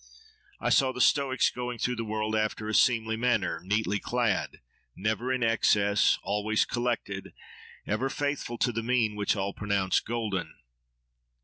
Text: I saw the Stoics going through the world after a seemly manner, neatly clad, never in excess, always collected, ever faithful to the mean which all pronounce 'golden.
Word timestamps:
I 0.59 0.71
saw 0.71 0.91
the 0.91 0.99
Stoics 0.99 1.51
going 1.51 1.77
through 1.77 1.97
the 1.97 2.03
world 2.03 2.35
after 2.35 2.67
a 2.67 2.73
seemly 2.73 3.15
manner, 3.15 3.59
neatly 3.63 3.99
clad, 3.99 4.59
never 4.95 5.31
in 5.31 5.43
excess, 5.43 6.17
always 6.23 6.65
collected, 6.65 7.33
ever 7.85 8.09
faithful 8.09 8.57
to 8.57 8.71
the 8.71 8.81
mean 8.81 9.15
which 9.15 9.35
all 9.35 9.53
pronounce 9.53 9.99
'golden. 9.99 10.55